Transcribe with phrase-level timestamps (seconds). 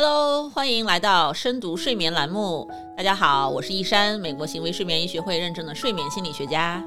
[0.00, 2.70] Hello，欢迎来到深读睡眠栏目。
[2.96, 6.80] 大家好，我是易山，美国行为睡眠医学会认证的睡眠心理学家。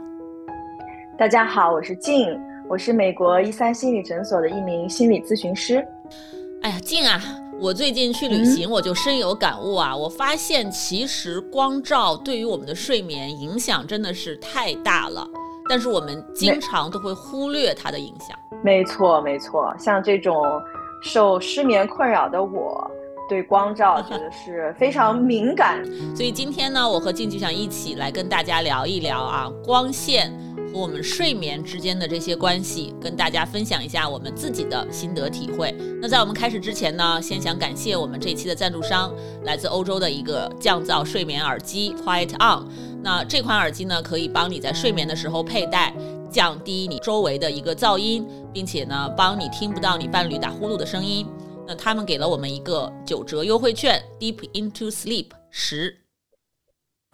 [1.20, 2.40] 大家好，我是静，
[2.70, 5.86] 我是美国一三心理诊所的一名心理咨询师。
[6.62, 7.22] 哎呀，静啊，
[7.60, 9.94] 我最近去旅行，我就深有感悟啊。
[9.94, 15.28] 我发现其实光照对于我们的睡眠影响真的是太大了，
[15.68, 18.30] 但是我们经常都会忽略它的影响。
[18.64, 20.42] 没错，没错，像这种
[21.04, 22.90] 受失眠困扰的我。
[23.32, 25.82] 对光照觉得是非常敏感，
[26.14, 30.30] 所以今天呢，我和静就想一起来跟大家聊一聊啊，光线
[30.74, 35.74] 和我们睡眠之间的这些关系，跟大家分享一下我们自己的心得体会。
[36.02, 39.10] 那在我们开始之前呢，先想感谢我们这期的赞助商，
[39.46, 42.68] 来自欧洲的一个降噪睡眠耳机 Quiet On。
[43.02, 45.94] 那这款耳机呢，可以帮你在睡眠的时候佩戴，
[46.30, 51.26] 降低你周围的一个噪音，并且呢，帮你听不到你伴侣打呼噜的声音。
[51.72, 56.02] 那他们给了我们一个九折优惠券，Deep into Sleep 十。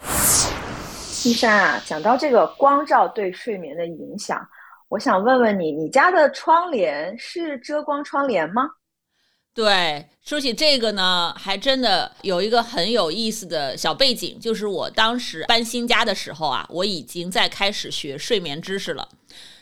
[0.02, 4.44] 西山啊，讲到这个光照对睡眠的影响，
[4.90, 8.68] 我想问问你，你家的窗帘是遮光窗帘吗？
[9.54, 19.08] 对，说起这个呢，还真的有一个很有意思的小背景，就是我当时搬新家的时候啊，我已经在开始学睡眠知识了。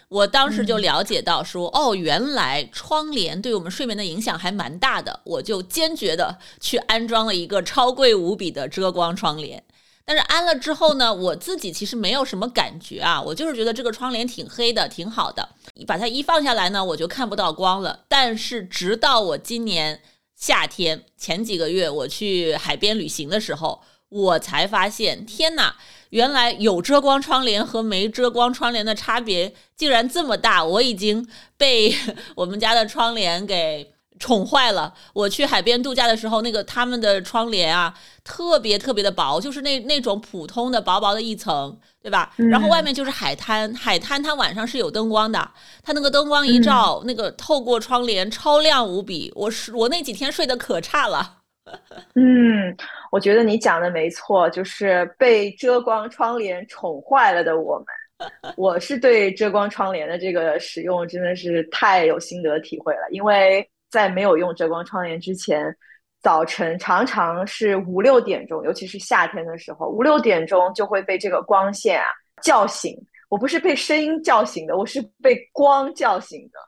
[0.08, 9.64] 我当时就了解到说，哦，原来窗帘对我们睡眠的影响还蛮大的，我就坚决的去安装了一个超贵无比的遮光窗帘。
[10.08, 15.50] 但是安了之后呢，我自己其实没有什么感觉啊，我就是觉得这个窗帘挺黑的，挺好的。
[15.88, 18.02] 把它一放下来呢，我就看不到光了。
[18.08, 20.00] 但是直到我今年
[20.36, 23.81] 夏天前几个月我去海边旅行的时候，
[24.16, 25.75] 我才发现，天哪！
[26.11, 30.63] 原来有遮光窗帘和没遮光窗帘的差别竟然这么大！
[30.63, 31.94] 我已经被
[32.35, 34.94] 我们家的窗帘给宠坏了。
[35.11, 42.31] 我去海边度假的时候，那个他们的窗帘啊，特别特别的薄，就是那那种普通的薄薄的一层，对吧？
[42.38, 45.51] 然后外面就是海滩，海滩它晚上是有灯光的，
[45.84, 49.29] 它那个灯光一照，那个透过窗帘超亮无比。
[49.35, 51.40] 我是我那几天睡得可差了。
[52.14, 52.76] 嗯，
[53.12, 57.86] 我觉得你讲的没错，就是被遮光窗帘宠坏了的我们。
[58.56, 65.76] 我是对遮光窗帘的这个使用真的是太有心得体会了，因为在没有用遮光窗帘之前，
[66.22, 72.06] 早晨常常是五六点钟，尤其是夏天的时候，五六点钟就会被这个光线啊
[72.42, 72.96] 叫醒。
[73.28, 76.59] 我不是被声音叫醒的，我是被光叫醒的。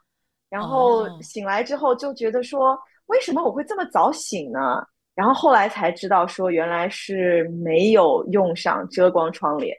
[0.50, 2.76] 然后醒来之后就觉得说。
[3.08, 4.82] 为什么我会这么早醒呢？
[5.14, 9.76] 然后后来才知道，说原来是没有用上遮光窗帘。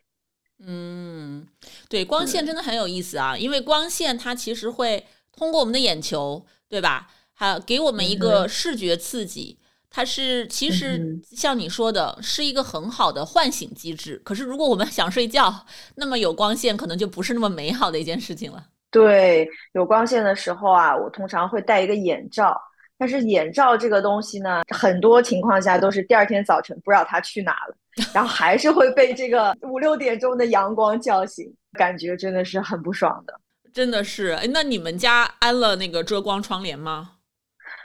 [0.62, 1.48] 嗯，
[1.88, 7.08] 对，光线真的很有意思啊，因为光线它其实会通过我们的眼球，对吧？
[7.34, 9.58] 还给我们一个视觉刺激，
[9.90, 14.22] 它是其实像你说的，是一个很好的唤醒机制。
[14.26, 18.62] 可是如果我们 想睡觉，那么有光线可能就不是那么美好的一件事情了。
[18.92, 22.60] 对，有光线的时候啊，我通常会戴一个眼罩。
[23.00, 27.76] 但是眼罩这个东西呢，很多情况下都是第二天早晨不知道它去哪了，
[28.14, 33.34] 然后还是会被这个五六点钟的阳光叫醒，感觉真的是很不爽的。
[33.74, 37.12] 真的是，哎那你们家安了那个遮光窗帘吗？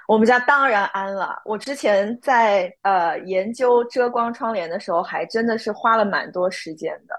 [0.08, 1.41] 我们家当然安了。
[1.44, 7.14] 我之前在呃研究遮光窗帘的时候，还真的是花了蛮多时间的。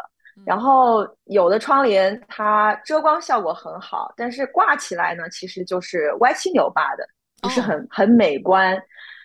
[0.45, 7.07] 然后有的窗帘它遮光效果很好，但是挂起来呢，其实就是歪七扭八的。
[7.41, 8.75] 不是很很美观，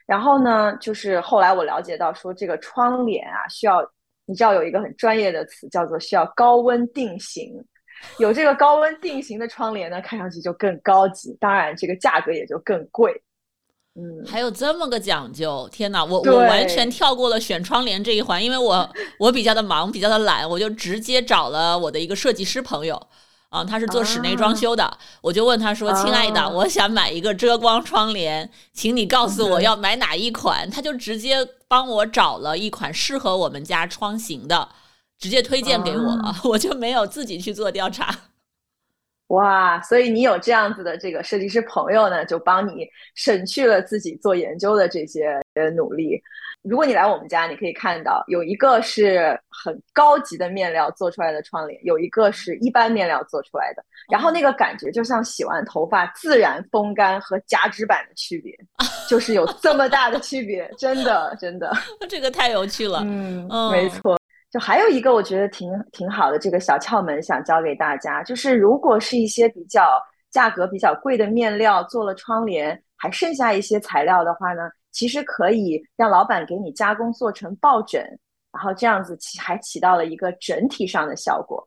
[0.07, 3.81] 然后呢，就是后来我了解到说这个窗帘啊，需要
[4.27, 7.53] 你知道有一个很专业的词叫做需要高温定型，
[8.19, 13.23] 有这个高温定型的窗帘呢，看上去就更高级，当然这个价格也就更贵。
[13.95, 18.89] 嗯，还有这么个讲究，天哪，我我完全跳过了选窗帘这一环，因为我
[19.19, 23.01] 我比较的忙，比较的懒，我就直接找了我的一个设计师朋友。
[23.51, 34.69] 啊，他是做室内装修的，我就问他说：“亲爱的，我想买一个遮光窗帘，请你告诉我要买哪一款。”他就直接帮我找了一款适合我们家窗型的，
[35.19, 38.30] 直接推荐给我了，我就没有自己去做调查。
[39.31, 45.41] 哇，所以你有这样子的这个设计师朋友呢，就帮你省去了自己做研究的这些
[45.77, 46.21] 努力。
[46.63, 53.83] 如果你来我们家，你可以看到有一个是很高级的面料做出来的窗帘，有一个是一般面料做出来的。
[54.11, 58.53] 然后那个感觉就像洗完头发自然风干和夹直板的区别，
[59.09, 61.73] 就是有这么大的区别，真的真的，
[62.11, 63.01] 这个太有趣了。
[63.05, 64.20] 嗯，没错。
[64.51, 74.63] 就还有一个我觉得挺挺好的这个小窍门，想教给大家，就是如果是一些比较价格比较贵的面料做了窗帘，还剩下一些材料的话呢？
[74.93, 78.03] 其实可以让老板给你加工做成抱枕，
[78.53, 81.65] 然后这样子起还起到了一个整体上的效果。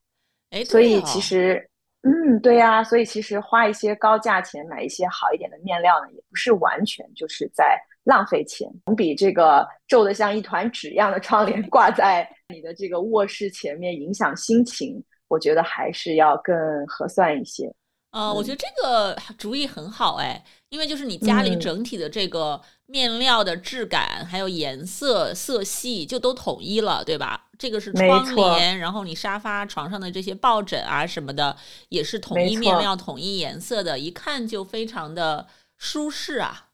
[0.49, 1.65] 哎，所以其实，
[2.05, 16.53] 嗯，对呀，所以其实花一些高价钱买一些好一点的面料呢，也不是完全就是在浪费钱，总比这个皱得像一团纸一样的窗帘挂在你的这个卧室前面影响心情，我觉得还是要更
[16.87, 17.73] 合算一些。
[18.13, 27.47] 呃，我觉得这个主意很好哎，因为就是你家里整体的这个面料的质感，还有颜色色系就都统一了，对吧？
[27.57, 31.57] 这个是窗帘，然后你沙发、床上的这些抱枕啊什么的，
[31.89, 35.47] 也是统一面料、统一颜色的，一看就非常的
[35.79, 36.67] 舒适啊。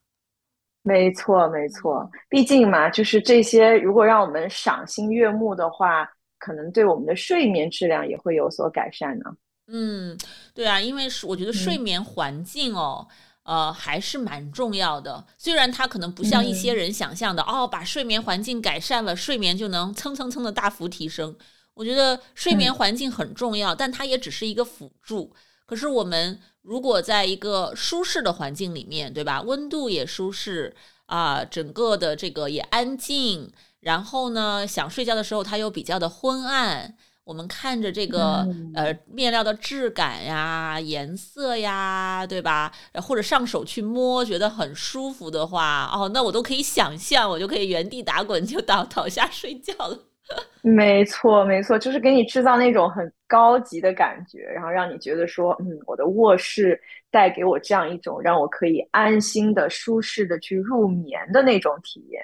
[0.83, 9.25] 没错，没错，毕竟嘛，就是这些，如果让我们赏心悦目的话，可能对我们的睡眠质量也会有所改善呢。
[9.71, 10.17] 嗯，
[10.53, 13.07] 对啊，因为是我觉得睡眠环境哦，
[13.43, 15.23] 呃，还是蛮重要的。
[15.37, 21.35] 虽然它可能不像一些人想象的哦，把睡眠环境改善了，睡眠就能蹭蹭蹭的大幅提升。
[21.75, 25.33] 我觉得睡眠环境很重要，但它也只是一个辅助。
[25.65, 29.41] 可是我们如果在一个舒适的环境里面，对吧？
[29.43, 30.75] 温度也舒适
[31.05, 33.51] 啊，整个的这个也安静，
[33.81, 36.97] 然后呢，想睡觉的时候它又比较的昏暗。
[37.29, 38.43] 我们看着这个
[38.73, 42.71] 呃面料的质感呀、颜色呀，对吧？
[42.95, 49.99] 或者上手去摸，觉得很舒服的话，哦，那我都可以想象，我就可以原地打滚，就倒倒下睡觉了。
[50.63, 56.81] 没错，没错，就是给你制造那种很高级的感觉，然后让你觉得说，嗯，我的卧室
[57.11, 62.23] 带给我这样一种让我可以安心的、舒适的去入眠的那种体验。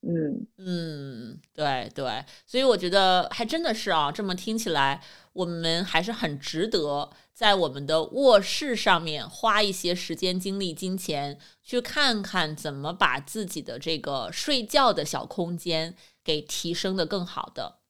[0.00, 5.02] 嗯嗯，对对，所以我觉得还真的是啊，这么听起来，
[5.32, 17.80] 我们还是很值得在我们的卧室上面花一些时间、精力、金钱，去看看怎么把自己的这个睡觉的小空间给提升的更好的。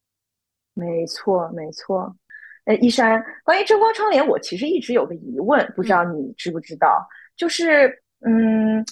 [0.73, 2.17] 没错，没错。
[2.65, 7.07] 哎，一山，关于遮光窗帘，我其实一直有个疑问，不知道你知不知道，
[7.37, 8.83] 就是嗯。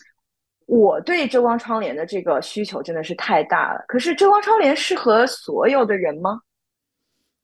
[0.67, 3.85] 我对遮光窗帘的这个需求真的是太大了。
[3.89, 6.41] 可是遮光窗帘适合所有的人吗？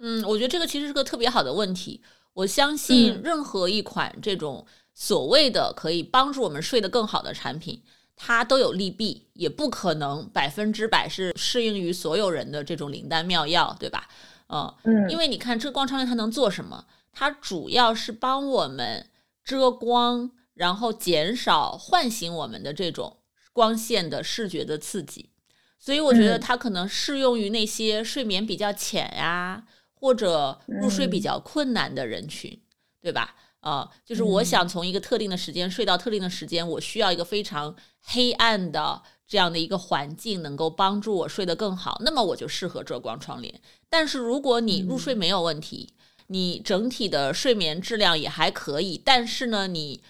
[0.01, 2.03] 嗯，我觉得这个其实是个特别好的问题。
[2.35, 7.81] 我相信任何一款这种所谓的可以帮助我们睡得更好的产品，
[8.17, 14.09] 它都有利弊，也不可能百分之百是适应于所有人的这种灵丹妙药，对吧？
[14.49, 16.87] 嗯嗯，因为你看遮光窗帘它能做什么？
[17.13, 19.07] 它主要是帮我们
[19.45, 20.33] 遮光。
[20.55, 23.19] 然后减少唤醒我们的这种
[23.53, 25.31] 光线的视觉的刺激，
[25.79, 29.65] 所以我觉得它可能适用于那些睡眠比较浅呀，
[29.95, 32.61] 或者入睡比较困难的人群，
[33.01, 33.35] 对吧？
[33.61, 43.61] 呃，就是我想从一个特定的时间睡到特定的时间，我需要一个非常黑暗的这样的一个环境，能够帮助我睡得更好，那么我就适合遮光窗帘。
[43.89, 45.95] 但是如果你入睡没有问题，
[46.27, 50.03] 你整体的睡眠质量也还可以，但是呢，你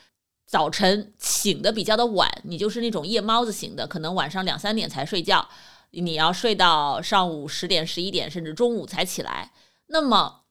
[0.52, 5.48] 早晨醒的比较的晚，你就是那种夜猫子型的，可能晚上两三点才睡觉，
[5.92, 9.50] 你要睡到上午十点、十一点，甚至中午才起来，
[9.86, 10.42] 那么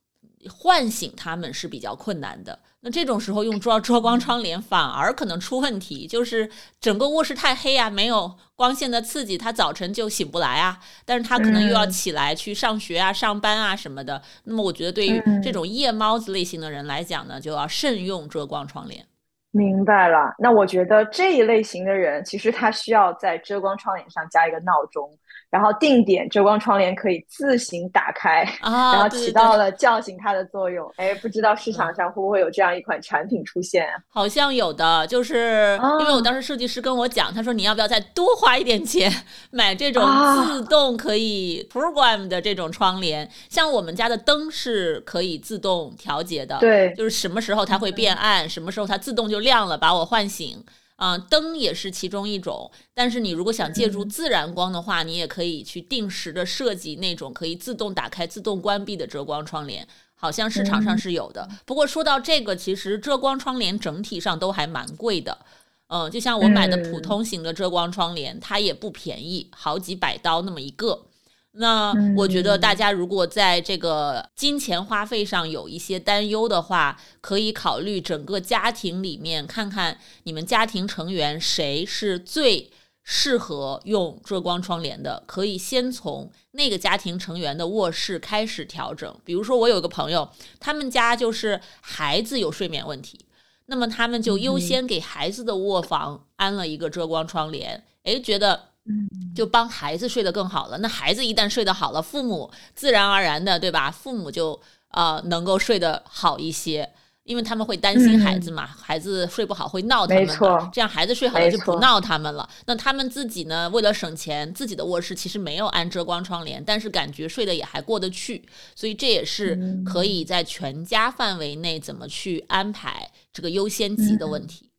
[0.49, 2.57] 唤醒他们是比较困难的。
[2.79, 6.49] 那这种时候用遮遮光窗帘反而可能出问题，就是
[6.79, 10.79] 整个卧室太黑啊，没有光线的刺激，他早晨就醒不来啊。
[11.05, 14.19] 但是他可能又要起来去上学啊、上班啊什么的。
[14.45, 19.05] 那么我觉得对于这种夜猫子类型的人来讲呢，就要慎用遮光窗帘。
[19.51, 25.09] 明白了，那我觉得这一类型的人，其实他需要在遮光窗帘上加一个闹钟。
[25.51, 30.89] 然后定点遮光窗帘可以自行打开，然后起到了叫醒它的作用。
[30.95, 33.85] 哎，不知道市场上会不会有这样一款产品出现？
[34.09, 39.11] 好像有的，就是因为我当时设计师跟我讲，他说你要不要再多花一点钱
[39.51, 40.01] 买这种
[40.45, 43.29] 自动可以 program 的这种窗帘？
[43.49, 50.63] 像我们家的灯是可以自动调节的，对，就是什么时候它会变暗，什么时候它自动就亮了，把我唤醒。
[51.01, 61.49] 啊，灯也是其中一种，但是你如果想借助自然光的话，你也可以去定时的设计那种可以自动打开、自动关闭的遮光窗帘，好像市场上是有的。
[61.65, 65.39] 不过说到这个，其实遮光窗帘整体上都还蛮贵的，
[65.87, 71.07] 嗯，就像我买的普通型的遮光窗帘，它也不便宜，好几百刀那么一个。
[71.53, 82.71] 那我觉得大家如果在这个金钱花费上有一些担忧的话，可以考虑整个家庭里面看看你们家庭成员谁是最
[83.03, 89.13] 适合用遮光窗帘的，可以先从那个家庭成员的卧室开始调整。
[89.25, 93.25] 比如说，我有一个朋友，他们家就是孩子有睡眠问题，
[93.65, 98.70] 那么他们就优先给孩子的卧房安了一个遮光窗帘，诶，觉得。
[98.85, 100.77] 嗯，就帮孩子睡得更好了。
[100.79, 103.91] 那孩子一旦睡得好了，父母自然而然的，对吧？
[103.91, 104.59] 父母就
[104.89, 106.89] 呃能够睡得好一些。
[107.23, 112.49] 因为他们会担心孩子嘛，孩子睡不好会闹他们的，这样孩子睡好了就不闹他们了。
[112.65, 113.69] 那他们自己呢？
[113.69, 118.43] 为了省钱，自己的卧室其实没有安遮光窗帘，但是感觉睡得也还过得去，
[118.75, 124.70] 所以这也是可以在全家范围内怎么去安排这个优先级的问题。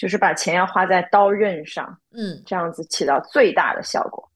[0.00, 4.26] 就是把钱要花在刀刃上，嗯，这样子起到最大的效果。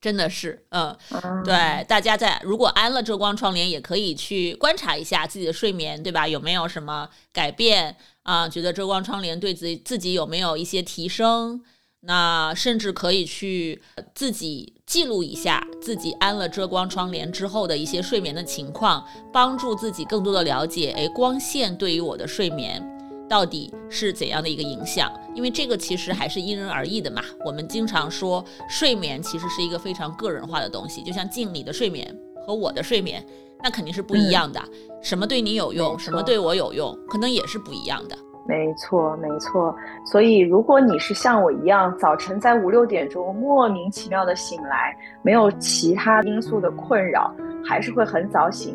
[0.00, 0.96] 真的是，嗯，
[1.44, 6.26] 对，大家在如果安了遮光窗帘，也可以去观察一下自己的睡眠，对吧？
[6.26, 8.48] 有没有什么改变啊？
[8.48, 11.62] 觉得遮光窗帘对自己自己有没有一些提升？
[12.00, 13.80] 那甚至可以去
[14.16, 22.97] 自己记录一下自己安了遮光窗帘之后的一些睡眠的情况，帮助自己更多的了解，哎，光线对于我的睡眠。
[23.28, 25.10] 到底是怎样的一个影响？
[25.34, 27.22] 因为这个其实还是因人而异的嘛。
[27.44, 31.02] 我们经常说，睡眠其实是一个非常个人化的东西。
[31.02, 32.12] 就像静你的睡眠
[32.46, 33.24] 和我的睡眠，
[33.62, 34.60] 那肯定是不一样的。
[35.02, 38.16] 什么对你有用，什么对我有用，可能也是不一样的。
[38.48, 39.76] 没错，没错。
[40.06, 47.30] 所以，如果你是像我一样，早晨在五六点钟莫名其妙的醒来，没有其他因素的困扰，
[47.62, 48.74] 还是会很早醒。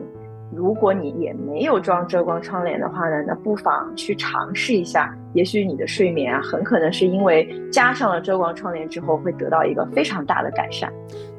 [0.55, 10.91] 如果你也没有装遮光窗帘的话呢，那不妨去尝试一下，也许你的睡眠啊，很可能是因为加上了遮光窗帘之后，会得到一个非常大的改善。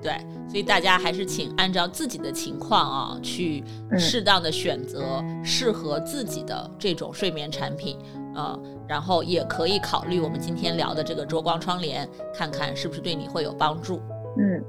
[0.03, 0.13] 对，
[0.49, 3.65] 所以大家还是请按照自己的情况啊，去
[3.97, 7.97] 适当的选择适合自己的这种睡眠产品，
[8.35, 14.01] 呃，然后也可以考虑我们今天聊的这个遮光窗帘，看看是不是对你会有帮助。
[14.39, 14.63] 嗯。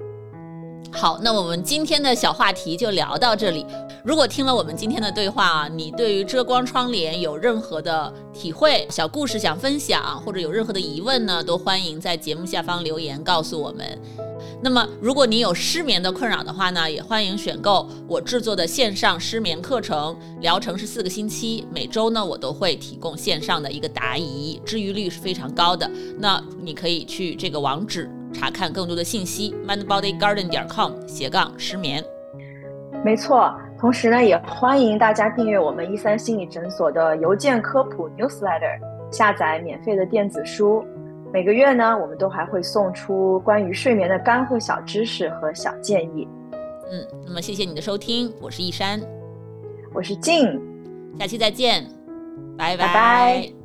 [0.91, 3.65] 好，那我们今天的小话题就聊到这里。
[4.03, 13.99] 如果听了我们今天的对话啊，你对于遮光窗帘有任何的体会、小故事想分享，或者有任何的疑问呢，都欢迎在节目下方留言告诉我们。
[14.61, 25.89] 那么，如果你有失眠的困扰的话呢，也欢迎选购我制作的线上失眠课程，疗程是四个星期，每周呢我都会提供线上的一个答疑，治愈率是非常高的。
[26.19, 28.09] 那你可以去这个网址。
[28.37, 32.03] 查看更多的信息，mindbodygarden 点 com 斜杠失眠。
[33.03, 38.79] 没错，同时呢，也欢迎大家订阅我们一三心理诊所的邮件科普 newsletter，
[39.11, 40.83] 下载免费的电子书。
[41.31, 46.27] 每个月呢，我们都还会送出关于睡眠的干货小知识和小建议。
[46.91, 49.01] 嗯，那么谢谢你的收听，我是一山，
[49.93, 50.59] 我是静，
[51.19, 51.85] 下期再见，
[52.57, 53.64] 拜拜。